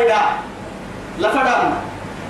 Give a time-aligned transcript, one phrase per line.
[0.00, 0.20] هيدا
[1.18, 1.74] لفدام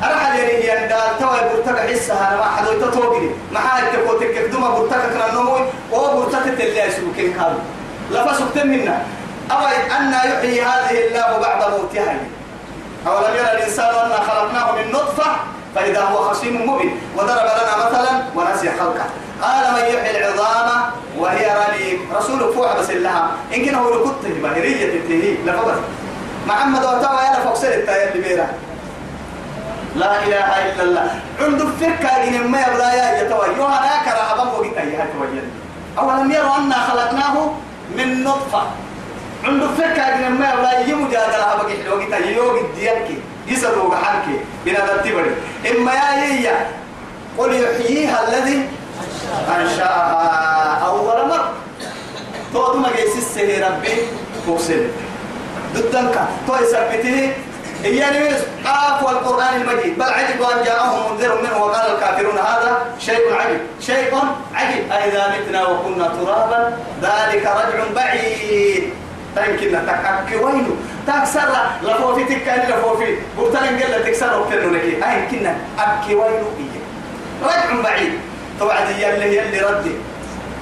[0.03, 5.35] أرحل يري يندال توا برتك حسها ما حدو تتوقني ما حد تكوتك كدوما برتك كنا
[5.35, 5.61] نموي
[5.93, 7.59] أو برتك تلي يسوك الكام
[8.11, 9.03] لفسك منا
[9.51, 9.67] أو
[9.97, 12.17] أن يحيي هذه الله بعد موتها.
[13.07, 15.31] أولم يرى الإنسان أنا خلقناه من نطفة؟
[15.75, 17.01] فإذا هو خصيم مبين.
[17.17, 19.07] وضرب لنا مثلا ونسي خلقه.
[19.43, 20.83] قال من يحيي العظام
[21.19, 21.99] وهي رميم.
[22.17, 23.31] رسول فوح بس لها.
[23.55, 25.79] إن كان هو لكت بهرية تتهي لفبس
[26.47, 28.47] محمد وتوى يلا فوكسر التاية اللي
[29.97, 31.21] لا إله إلا الله.
[31.41, 35.45] عند فكا إن ما يبلا يا يتوى يوهنا كرا أبام وقت أيها توجد
[35.99, 37.51] أولم يروا أنا خلقناه
[37.97, 38.63] من نطفة.
[39.45, 43.09] عند فكا إن ما يبلا يمجادلة بقي حلوة يوقت ديالك
[43.47, 44.27] يسدوا بحالك
[44.65, 45.35] بنا تبري
[45.71, 46.51] إما يا هي
[47.39, 48.69] قل يحييها الذي
[49.57, 51.53] أنشأها أول مرة.
[52.53, 53.95] تو ما جيس السهي ربي
[54.47, 54.89] فوسل
[55.75, 56.17] ضدك
[56.47, 57.33] تو يثبته
[57.85, 58.35] إياني
[58.67, 59.99] آف والقرآن المجيد.
[59.99, 63.61] بل عجب أن جاءهم منذر منه وقال الكافرون هذا شيء عجيب.
[63.81, 64.15] شيء
[64.55, 64.93] عجيب.
[64.93, 68.93] أئذا متنا وكنا ترابا ذلك رجع بعيد.
[69.37, 71.49] يمكن تكأك وينه؟ تكسر.
[71.83, 75.05] لفوفي تكأني لفوفي بطلن قل تكسر وقتلنا لك.
[75.05, 76.81] أي كنا أكي وينه؟ إيه.
[77.43, 78.13] رجع بعيد.
[78.59, 79.95] توعد يلي يلي ردي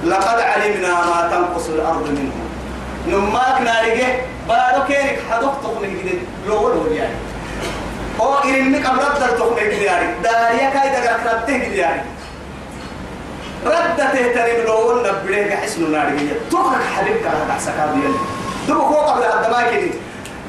[0.03, 2.31] لقد علمنا ما تنقص الأرض منه.
[3.07, 4.07] نماك نارجه
[4.49, 6.21] بارو كيرك حدوك تقني جديد.
[6.47, 7.15] لو لو يعني.
[8.19, 10.07] أو إرنك أمرد در تقني جديد يعني.
[10.23, 12.01] داريا كاي دقرك رده جديد يعني.
[13.65, 18.13] ردته تريم لو نبره حسن نارجه توقك حبيبك على دحسكا بيلي
[18.67, 19.91] دبو كو قبل الدماء كده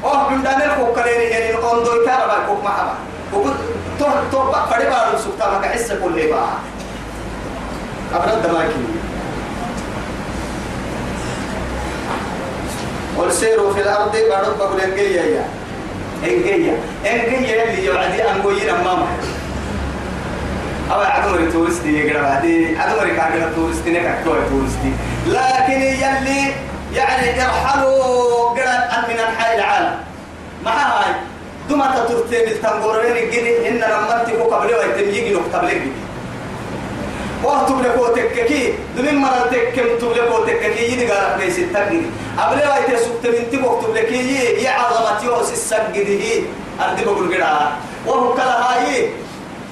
[0.04, 1.52] أوه من دانيل كو كليني يعني.
[1.54, 2.94] نقوم دوي تارا با كوك محبا
[3.32, 3.56] وقلت
[3.98, 6.46] تو تو فري بارو سكتا ما كحس كل لي با
[8.14, 8.70] قبل الدماء
[13.30, 15.44] والسير في الأرض بارو بقول انجيا يا.
[16.24, 19.06] انجيا انجيا اللي يوعدي انجوين أمامه
[20.92, 24.92] أو عدمري تورستي يقرأ بعدي عدمري كاكرا تورستي نكاكوي تورستي
[25.26, 26.52] لكن يلي
[26.94, 29.94] يعني ارحلوا قرأ من أنحاء العالم.
[30.64, 31.14] مع هاي؟
[31.68, 35.82] دوما تترتين التنقورين الجدي إن لما تكو قبل ويتم يجي نقطة بلك
[37.44, 38.74] وقت بلكو تككي.
[38.96, 40.92] دمين مرة تككم تبلكو تككي.
[40.92, 42.02] يدي قارب ليس التقني
[42.38, 46.42] قبل ويتم سبت من تبوك تبلكي يا عظمة يوس السجده
[46.80, 47.72] أردي بقول قرأ.
[48.06, 49.08] وهو كلا هاي.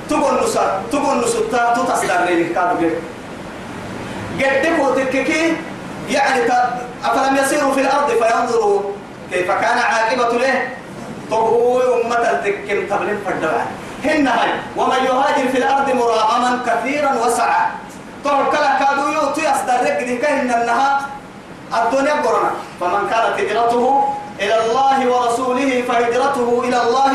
[0.08, 2.90] تقول نصر تقول نصر تتصدر لي كابل
[4.40, 5.52] قدكو تككي.
[6.10, 6.42] يعني
[7.04, 8.80] أفلم يسيروا في الأرض فينظروا
[9.32, 10.68] كيف كان عاقبة له.
[11.30, 13.66] طهو أمة التكم تبلين فردوان
[14.04, 17.70] هن هاي ومن يهاجر في الأرض مراغما كثيرا وسعا.
[18.24, 21.00] طهو كلا كادوا يوتي أصدر لك دي كهن النها
[21.74, 22.50] الدنيا قرنا.
[22.80, 24.04] فمن كانت هجرته
[24.40, 27.12] إلى الله ورسوله فهجرته إلى الله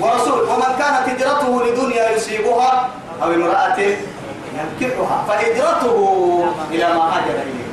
[0.00, 2.88] ورسوله ومن كانت هجرته لدنيا يصيبها
[3.22, 3.78] أو امرأة
[4.54, 5.96] ينكحها فهجرته
[6.70, 7.64] إلى ما هاجر إليه.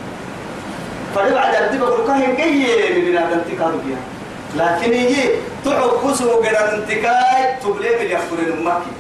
[1.16, 2.66] فلبعد الدبا بركاه كي
[2.96, 3.98] من بنادم تكادو بيها
[4.56, 5.30] لكن يجي
[5.66, 8.92] تعب بسو قدر انتكاي تبلي من يخبرين المكي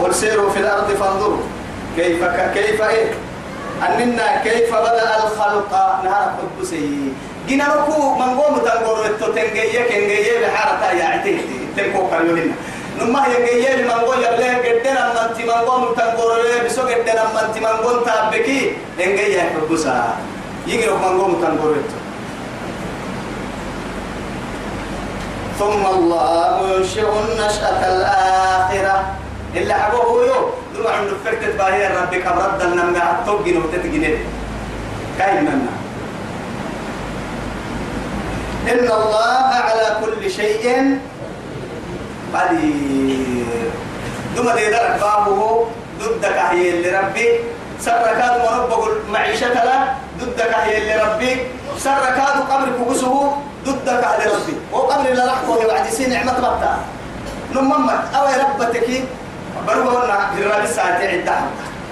[0.00, 1.42] والسيروا في الأرض فانظروا.
[1.96, 2.24] كيف
[2.54, 3.14] كيف إيه؟
[3.88, 5.72] أننا كيف بدأ الخلق؟
[6.04, 7.12] نهار قدسي.
[7.48, 11.38] جينا نكو من قوم تنقر التوتنجية كنجية بحارة يا عتيه
[11.76, 12.54] تنكو كريولنا
[13.00, 16.30] نما ينجية من قول يبليه قدنا من تي من قوم تنقر
[16.66, 18.72] بسو قدنا من تي من قوم تابكي.
[18.98, 20.16] ينجية قدسا.
[20.66, 21.74] يجي من قوم تنقر
[25.58, 28.96] ثم الله ينشئ النشأة الآخرة.
[29.54, 30.40] إلا حبوه يو
[30.74, 34.04] دم عند فرت باهي ربك برد النمى توجين وتتجين
[35.18, 35.72] كاين منا
[38.72, 40.98] إن الله على كل شيء
[42.34, 43.46] قدير.
[44.36, 45.66] دم دي درك بابه
[46.02, 47.28] ضدك هي اللي ربي.
[47.80, 51.32] سركاد مربق المعيشة لا ضدك هي اللي ربي.
[51.78, 53.36] سركاد قبر كبسه
[53.66, 54.54] ضدك على ربي.
[54.72, 56.72] وقبل لا رحمة بعد سين نعمة ربتا
[57.54, 58.88] نمما أو ربتك.
[59.66, 61.36] برونا جرال الساعة عدة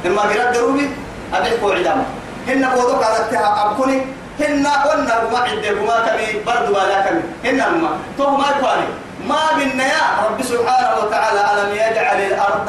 [0.05, 0.87] لما جرال دروبي
[1.35, 2.05] أبيك وعدام
[2.49, 3.99] هن بودك على التها أبكوني.
[4.41, 8.89] هن قلنا ما عندك ما كمي برد ولا كمي هن ما تو ما يقاني
[9.29, 12.69] ما بنا يا رب سبحانه وتعالى ألم يجعل الأرض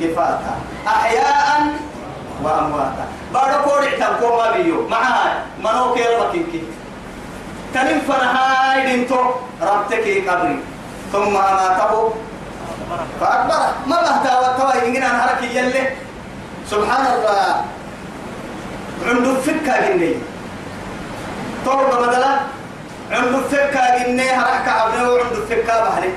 [0.00, 0.54] كفاتا.
[0.86, 1.60] أحياء
[2.42, 3.04] وأمواتا.
[3.34, 4.88] بارو كوري تبكو ما بيو.
[4.88, 6.62] معها منو كيرو بكيكي
[7.74, 9.20] تنم فرهاي دينتو
[9.62, 10.58] ربتك قبري.
[11.12, 12.14] ثم أماته
[13.20, 13.62] فأكبر.
[13.86, 15.84] ما بهتا وتوى إننا نهرك يلي.
[16.70, 17.64] سبحان الله.
[19.06, 20.16] عنده فكة جنيه
[21.64, 22.32] توبة بدلا
[23.10, 24.66] عنده فكة جنيه هرك
[25.68, 26.10] بحري.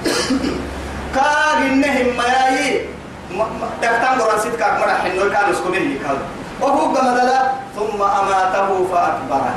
[1.14, 2.86] كاغ النهم مياي
[3.82, 6.18] دكتان قرآن كاك مرا حنو كان اسكو مني كان
[6.60, 7.40] وهو قمدلا
[7.76, 9.54] ثم أماته فأكبره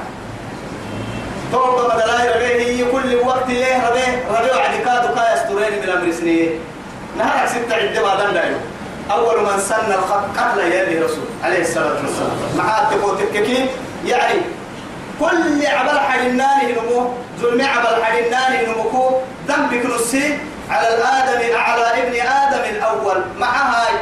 [1.53, 6.59] توقع بدلا ربيه كل وقت ليه ربيه ربيه وعد كادو كا يسترين من أمر سنين.
[7.17, 8.57] نهارك ستة عدة ما دندايو
[9.11, 12.37] أول من سن الخط قتل يدي رسول عليه الصلاة والسلام.
[12.57, 13.69] مع تقول تككي
[14.05, 14.39] يعني
[15.19, 20.37] كل عبل حرنان نمو ظلم عبل حرنان نمو ذنبك نسي
[20.69, 23.23] على الآدم على ابن آدم الأول.
[23.37, 23.93] مع هاي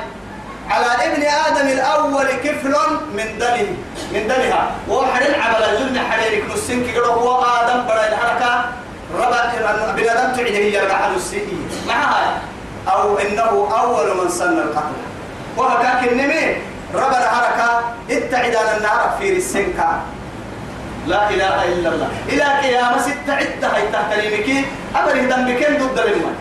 [0.69, 2.75] على ابن آدم الأول كفل
[3.13, 3.68] من دمه.
[4.13, 4.71] من دمها.
[4.89, 8.65] وحر عبل الظلم حريرك نسين كي هو آدم بڑا الحركة
[9.15, 9.41] ربا
[9.95, 12.27] بنادم تعيده يرجع على السيئي مع هاي
[12.87, 14.99] أو إنه أول من سن القتل.
[15.57, 16.55] وهكاك النمي
[16.93, 17.69] ربا الحركة
[18.09, 19.89] اتعد على النار في السنكة
[21.07, 22.09] لا إله إلا الله.
[22.29, 24.47] إلى قيامة ستة عدة هاي تحتريمك
[24.95, 26.31] أبدا ذنبكين ضد لما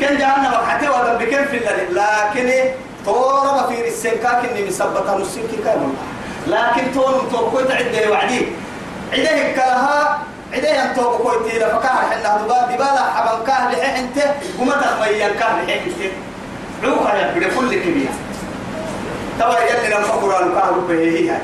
[0.00, 2.46] كان جهنم حتى وذنبكين في الله لكن
[3.04, 5.92] تورب في السنكاك إني مثبتها نسينك كامل.
[6.50, 8.46] لكن تون توقع عدة وعدي.
[9.12, 10.18] عدة كلها
[10.52, 14.18] عدة أن توقع تيلا فكاه حنا دبا دبالا حبن كاه لحين أنت
[14.58, 16.12] وما تخمين كاه لحين أنت.
[16.84, 18.08] عوها يا بده كل كبير.
[19.38, 21.38] توا يلي لما قرآن كاه به هي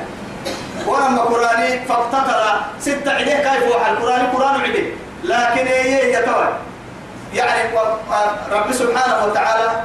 [0.87, 2.43] ولما قرآني فاقتتل.
[2.81, 4.85] ستة عدة كيف وحى القرآن قرآن عدة
[5.25, 6.45] لكن هي هي توا
[7.35, 7.71] يعني
[8.53, 9.83] رب سبحانه وتعالى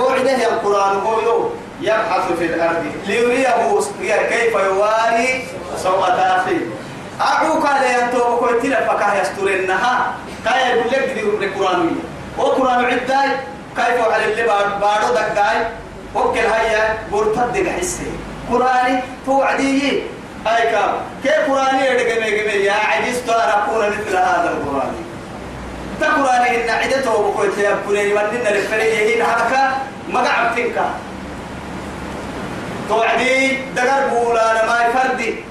[0.00, 1.50] وعده القرآن هو
[1.80, 3.48] يبحث في الأرض ليريه
[4.28, 5.44] كيف يواري
[5.82, 6.66] سوءة أخيه
[7.20, 10.14] أعوك على ينتوب كويتين فكاه يسترنها.
[10.44, 11.96] كاي يقول لك دي القرآن
[12.38, 13.30] وقرآن عداي
[13.76, 14.42] كيف على اللي
[14.80, 15.66] بارو دقاي.
[16.14, 18.06] وكل هيا برتد حسي
[18.52, 20.02] قرآني توعدي
[20.46, 24.94] أي كام؟ كيف قرآني يدقمي قمي يا عجزت أن أكون مثل هذا القرآن.
[26.00, 29.76] تقرأني إن عدته بقول يا بني ودنا للفريق هنا حركة
[30.12, 30.90] ما قعد تنكا
[32.88, 35.44] توعدي دقر بولا أنا ما يفردي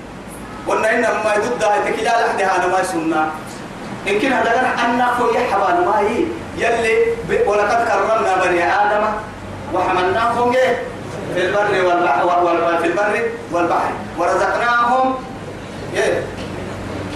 [0.68, 3.30] قلنا إن ما يدد هاي تكلا لحدها أنا ما يسمنا
[4.06, 6.26] يمكن هذا قال أن أخو يحبان ما هي
[6.58, 6.98] يلي
[7.46, 9.06] ولقد كرمنا بني آدم.
[9.74, 10.52] وحملناهم
[11.34, 13.22] في البر والبحر في البر
[13.52, 13.92] والبحر.
[14.18, 15.16] ورزقناهم.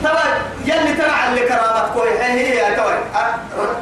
[0.04, 0.27] طبعا
[0.66, 2.10] يلي تبع اللي كرامة كوي.
[2.10, 2.98] هي هي يا توي.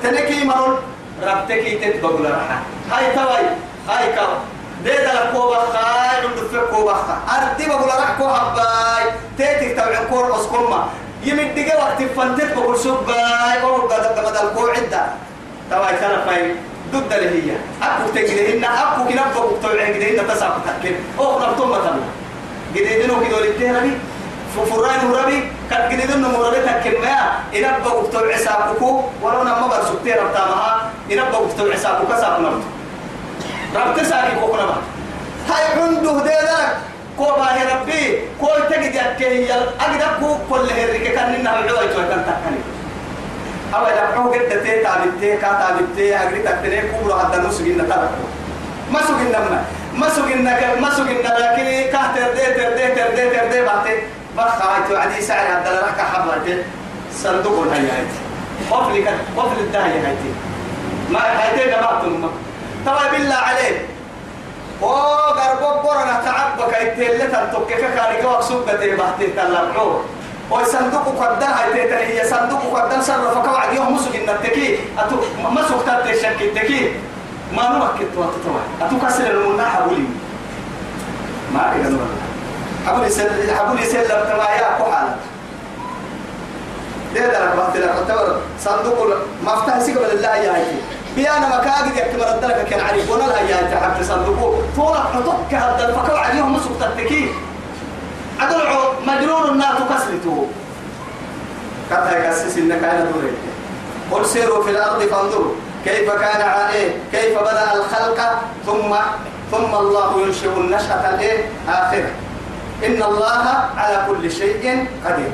[0.03, 0.77] تنكي مرون.
[1.23, 2.59] ربتكي تتبقى لرحا
[2.91, 3.45] هاي توي
[3.89, 4.33] هاي كو
[4.83, 6.39] ديدا لكو بخاي عند
[6.97, 9.03] بخا أردي بقول لك كو هباي
[9.38, 10.88] تيتك تبع كور أسكما
[11.23, 15.03] يمدك وقت فنتت بقول سباي أو قد قد الكو عدة.
[15.71, 16.55] توي كان فاي
[16.94, 17.55] ضد اللي هي.
[17.81, 21.99] أكو تجدهن أكو كنا بقول توي عندهن تسعة تكين أو نبتم مثلا.
[22.73, 23.91] جديدنو كده للتهربي
[24.55, 25.39] ففران ربي.
[25.71, 27.17] قد قد إذن مربي تكلمة
[27.55, 32.63] إن بقوا بتوع عساقكو ولو نما برسوتي ربطامها إن بقوا بتوع عساقكو كساق نبت
[33.75, 34.77] ربط ساقي كوكنا ما
[35.49, 36.77] هاي عنده ديدك
[37.17, 42.21] كو باهي ربي كو تجد يكيه يل أقدر كل هرك كان إنها العوي توي كان
[42.27, 42.61] تكني.
[43.73, 48.25] إذا بحو قد تي تابتي كا تابتي أقدر تكتني كبر حتى نسجين تبكو
[48.91, 49.63] ما سجين ما
[49.95, 50.43] ما سجين
[50.81, 53.99] ما سجين لكن كه تردي تردي تردي تردي بعدين
[54.37, 56.63] بخ هاي توعدي سعر الله رحكة حبرته
[57.13, 58.19] صندوق الهي هايتي.
[58.71, 58.95] قفل
[59.37, 60.31] قفل الدهي هايتي.
[61.09, 62.31] ما هايتي جماعتهم
[62.85, 63.77] طبعا بالله عليك
[64.83, 64.89] أو
[65.39, 69.91] غرب برنا تعبك ايتل تنتك كاري كوك سبته بحتي تلقو
[70.51, 75.15] أو صندوق قد هايتي تلي هي صندوق قد صرف كوعد يوم مسك النتكي اتو
[75.51, 76.91] مسك تتشك التكي
[77.55, 80.05] ما نمكت وتتوى اتو كسر المناحه حولي
[81.53, 81.97] ما كده
[82.87, 85.07] حبول يسل حبول يسل تما يا كحال
[87.15, 89.07] ده ده ربط لك تعتبر صندوق
[89.43, 90.63] مفتاح سيقبل الله يا هاي
[91.18, 96.18] بيانا مكاجد يكتب ردلك كان عريف ولا لا يا تحت صندوق طول حطك هذا الفكر
[96.18, 97.33] عليهم مسك تتكي.
[98.42, 100.47] أدلعوا مجنون النار تكسلته
[101.90, 103.33] كتا يكسس إنك أنا دوري.
[104.12, 105.54] قل سيروا في الأرض فانظروا.
[105.86, 108.19] كيف كان عليه؟ كيف بدأ الخلق؟
[108.66, 108.95] ثم
[109.52, 112.12] ثم الله ينشئ النشأة الإيه؟ آخرة
[112.86, 113.45] إن الله
[113.78, 115.31] على كل شيء قدير.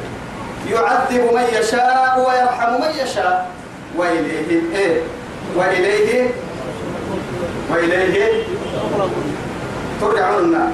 [0.69, 3.49] يعذب من يشاء ويرحم من يشاء.
[3.97, 5.01] وإليه إيه
[5.55, 6.29] وإليه
[7.71, 8.43] وإليه
[10.01, 10.73] ترجعون.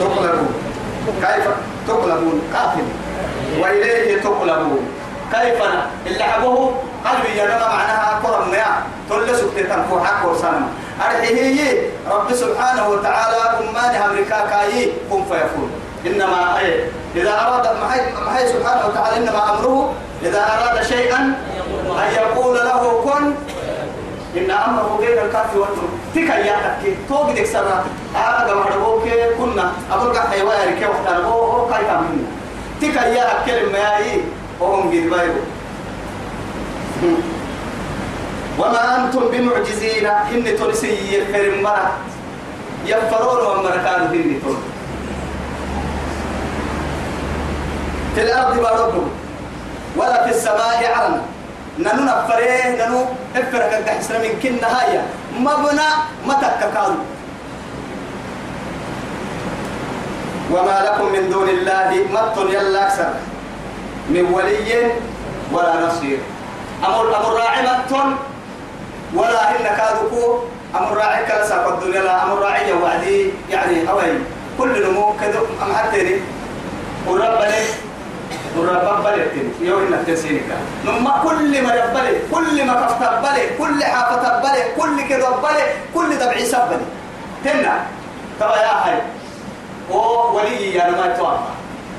[0.00, 0.54] تقلبون.
[1.22, 1.46] كيف
[1.88, 2.86] تقلبون؟ قاتل.
[3.60, 4.88] وإليه تقلبون.
[5.32, 5.62] كيف
[6.06, 8.82] اللي حبوه قلبي يا معناها كرم يا.
[9.10, 10.68] تلسك تنفو حق وسلم.
[11.00, 15.70] أرحيه رب سبحانه وتعالى أمان أمريكا كاي كن فيكون
[16.06, 16.84] إنما أي
[17.16, 17.66] إذا أراد
[18.26, 19.92] محي سبحانه وتعالى إنما أمره
[20.22, 21.18] إذا أراد شيئا
[21.90, 23.34] أن يقول له كن
[24.36, 25.82] إن أمره غير الكافي والتر
[26.14, 29.00] تكا يا تكي توقي ديك سنة هذا ما هو
[29.38, 29.72] كنا.
[29.92, 32.24] أقول حيوان كي وقت أنا هو كامل
[32.80, 34.20] تكا يا أكل ما يي
[34.60, 35.34] وهم قد
[38.58, 41.92] وما أنتم بمعجزين؟ إن تنسي يفرم مرة
[42.86, 44.71] يفرون ومركان هن تنسي
[48.14, 49.10] في الأرض باركم
[49.96, 51.22] ولا في السماء عرنا
[51.78, 53.04] ننو نفره ننو
[53.36, 55.02] افرك الدحسن من كن نهاية.
[55.40, 55.88] مبنى
[56.26, 56.94] متككال
[60.52, 63.10] وما لكم من دون الله مت يلا أكثر.
[64.08, 64.92] من ولي
[65.52, 66.18] ولا نصير.
[66.84, 67.92] أمر أمر راعي مت
[69.14, 70.38] ولا إن كادكو.
[70.76, 72.22] أمر راعي كلا ساق الدنيا لا.
[72.24, 74.20] أمر راعي وعدي يعني أوي.
[74.58, 76.20] كل نمو كذا أم حتى
[79.12, 80.42] بلد يوم إنك تسينك
[80.86, 85.64] نما كل ما يبلي كل ما كفت بلي كل حافة بلي كل كذا بلي
[85.94, 86.86] كل دبعي سبلي
[87.44, 87.86] تنا
[88.40, 88.98] تبا يا هاي
[89.90, 91.38] أو ولي يا ما توقع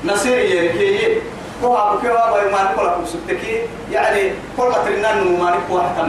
[0.04, 1.20] نصير يركي
[1.62, 6.02] كو أبو كوا باي ما نقول لكم ستكي يعني كل ما ترنا ما نقول حتى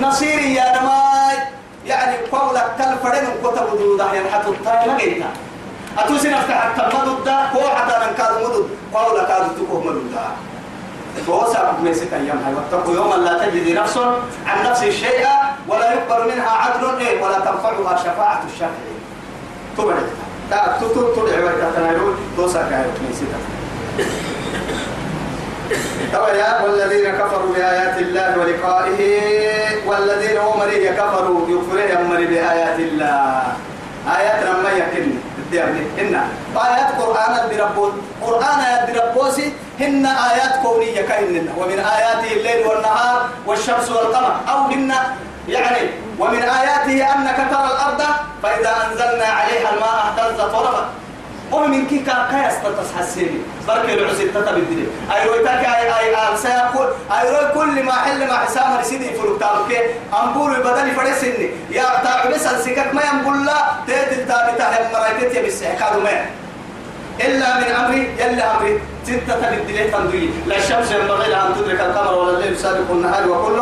[0.00, 1.00] نصير يا ما
[1.86, 2.66] يعني قولك
[3.02, 3.10] كل
[3.42, 5.30] كتب دودا حتى الطايله جيتا
[5.98, 10.50] أتوسي نفتح التمدد دا هو حتى ننكاد مدد قول كاد تكوه مدد دا
[11.26, 13.98] فهو سابق ميسك أيام هاي واتقوا يوما لا تجد نفس
[14.46, 19.00] عن نفس شيئا ولا يقبل منها عدل إيه ولا تنفعها شفاعة الشافعين
[19.78, 20.06] تبعد
[20.50, 21.00] لا تطلع
[23.08, 23.26] ميسك
[26.12, 29.20] يا والذين كفروا بآيات الله ولقائه
[29.86, 30.60] والذين هم
[30.98, 33.42] كفروا يكفرون بآيات الله
[34.18, 34.42] آيات
[35.54, 36.14] هن
[36.56, 37.92] آيات قرآن بربوس
[38.22, 44.92] قرآن آيات بربوسي هن آيات كونية كهن ومن آياته الليل والنهار والشمس والقمر أو هن
[45.48, 48.02] يعني ومن آياته أنك ترى الأرض
[48.42, 50.86] فإذا أنزلنا عليها الماء اهتزت وربت.
[51.52, 53.38] ومن كي كايس تتسحسيني
[53.68, 58.36] برك العسل تتبدل أي رويتك أي أي آل سيقول أي روي كل ما حل ما
[58.36, 59.90] حسام رسيدي فلوك تابك
[60.22, 63.58] أمبول بدل فرسني يا تاع بس السكك ما ينقول لا.
[63.86, 66.26] تيت التابتة هم مرايتت يبس حكادو ما.
[67.20, 68.80] إلا من أمري يلا أمري.
[69.04, 73.60] ستة تبدل تندري لا الشمس ينبغي لها أن تدرك القمر ولا الليل سابق النهار وكل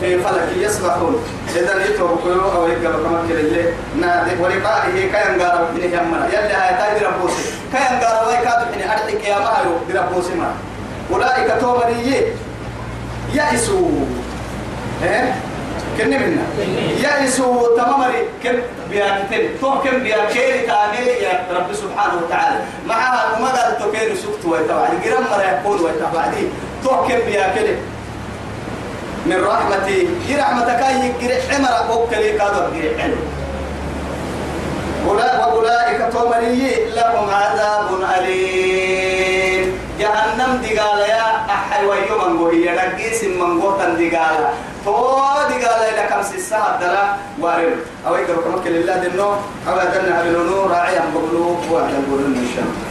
[0.00, 1.24] في فلك يسبحون.
[1.56, 6.28] إذا كيلو أو يقبل كما كلا يلي نادي ولقائه كان قارب حين يمنا.
[6.32, 6.74] يلي هاي
[9.28, 10.50] يا مهرو بربوسي ما
[11.12, 12.34] أولئك تومري
[13.34, 13.90] يأسوا
[15.04, 15.34] إيه
[15.98, 16.44] كن منا
[17.02, 18.22] يأسوا تمامري.
[18.44, 18.56] كم
[18.90, 22.58] بياكتين تو كم بياكيري كامل يا رب سبحانه وتعالى.
[22.86, 26.44] معها وما قال تكير سكت ويتوعد قرم مرة يقول ويتوعدي
[26.84, 27.76] تو كم بياكيري
[29.26, 30.08] من رحمتي.
[30.26, 33.16] هي رحمتك هي جرع عمر وكلي كادر جرع حلو
[35.06, 38.67] وأولئك تومري لهم عذاب أليم.
[40.48, 44.48] جهنم دقال يا أحي ويوم من هي رقيس من قوتا دقال
[44.84, 44.92] تو
[45.50, 49.30] دقال إلى كم ساعة دلا وارد أو يقرأ كما كل الله دنو
[49.68, 52.87] أو يدنا بلونو راعي أم بقلوب وعلى القرن إن شاء الله